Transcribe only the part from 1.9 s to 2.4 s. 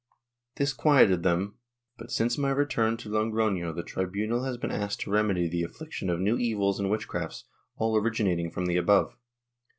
but, since